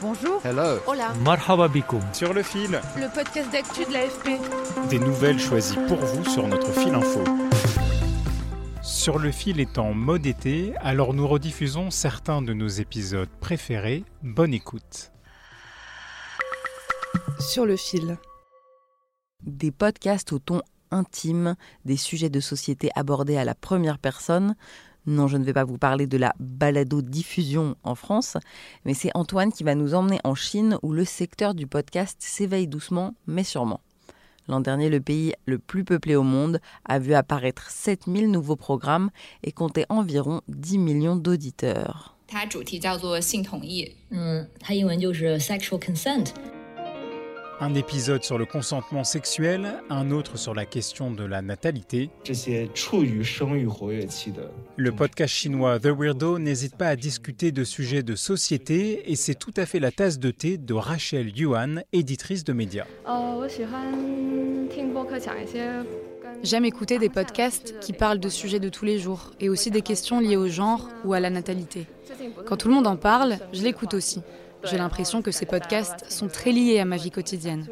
[0.00, 0.40] Bonjour.
[0.44, 0.78] Hello.
[0.86, 1.12] Hola.
[1.24, 1.68] Marhaba.
[2.12, 4.88] Sur le fil, Le podcast d'actu de l'AFP.
[4.90, 7.24] des nouvelles choisies pour vous sur notre fil info.
[8.82, 14.04] Sur le fil est en mode été, alors nous rediffusons certains de nos épisodes préférés.
[14.22, 15.10] Bonne écoute.
[17.40, 18.18] Sur le fil.
[19.44, 24.54] Des podcasts au ton intime, des sujets de société abordés à la première personne.
[25.08, 28.36] Non, je ne vais pas vous parler de la balado-diffusion en France,
[28.84, 32.68] mais c'est Antoine qui va nous emmener en Chine où le secteur du podcast s'éveille
[32.68, 33.80] doucement mais sûrement.
[34.48, 39.08] L'an dernier, le pays le plus peuplé au monde a vu apparaître 7000 nouveaux programmes
[39.42, 42.14] et comptait environ 10 millions d'auditeurs.
[44.10, 44.42] Mmh,
[45.78, 46.34] consent
[47.60, 52.08] un épisode sur le consentement sexuel, un autre sur la question de la natalité.
[54.76, 59.34] Le podcast chinois The Weirdo n'hésite pas à discuter de sujets de société et c'est
[59.34, 62.86] tout à fait la tasse de thé de Rachel Yuan, éditrice de médias.
[66.44, 69.82] J'aime écouter des podcasts qui parlent de sujets de tous les jours et aussi des
[69.82, 71.86] questions liées au genre ou à la natalité.
[72.46, 74.22] Quand tout le monde en parle, je l'écoute aussi.
[74.64, 77.66] J'ai l'impression que ces podcasts sont très liés à ma vie quotidienne.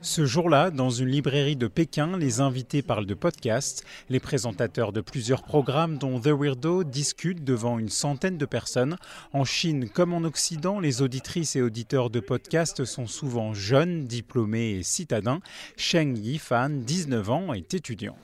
[0.00, 3.84] Ce jour-là, dans une librairie de Pékin, les invités parlent de podcasts.
[4.08, 8.96] Les présentateurs de plusieurs programmes, dont The Weirdo, discutent devant une centaine de personnes.
[9.32, 14.70] En Chine comme en Occident, les auditrices et auditeurs de podcasts sont souvent jeunes, diplômés
[14.70, 15.40] et citadins.
[15.76, 18.16] Sheng Yifan, 19 ans, est étudiant.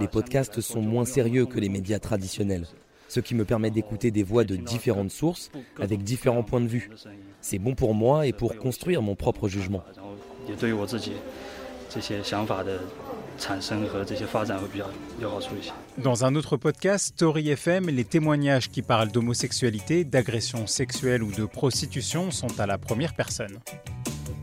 [0.00, 2.66] Les podcasts sont moins sérieux que les médias traditionnels,
[3.08, 6.90] ce qui me permet d'écouter des voix de différentes sources avec différents points de vue.
[7.40, 9.82] C'est bon pour moi et pour construire mon propre jugement.
[15.98, 21.44] Dans un autre podcast, Story FM, les témoignages qui parlent d'homosexualité, d'agression sexuelle ou de
[21.44, 23.58] prostitution sont à la première personne.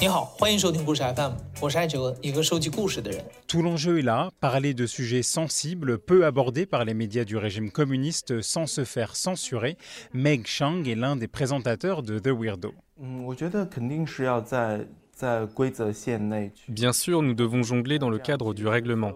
[0.00, 3.24] 你好，欢迎收听故事 FM，我是艾哲，一个收集故事的人。
[3.46, 7.70] Tout l'enjeu est là, parler de sujets sensibles, peu abordés par les médias du régime
[7.70, 9.76] communiste sans se faire censurer.
[10.12, 12.72] Meg Chang est l'un des présentateurs de The Weirdo.
[12.98, 16.72] 嗯，我觉得肯定是要在在规则线内去。
[16.72, 19.12] Bien sûr, nous devons jongler dans le cadre du règlement.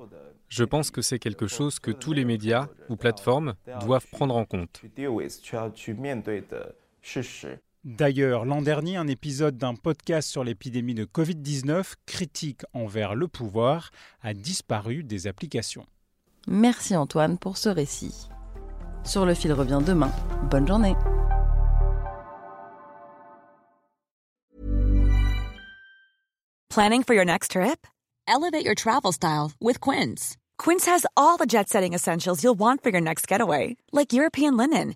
[0.49, 4.45] Je pense que c'est quelque chose que tous les médias ou plateformes doivent prendre en
[4.45, 4.83] compte.
[7.86, 13.92] D'ailleurs, l'an dernier, un épisode d'un podcast sur l'épidémie de Covid-19, critique envers le pouvoir,
[14.22, 15.86] a disparu des applications.
[16.48, 18.28] Merci Antoine pour ce récit.
[19.06, 20.12] Sur le fil revient demain.
[20.52, 20.96] Bonne journée.
[26.70, 27.88] Planning for your next trip?
[28.28, 30.36] Elevate your travel style with Quince.
[30.58, 34.96] Quince has all the jet-setting essentials you'll want for your next getaway, like European linen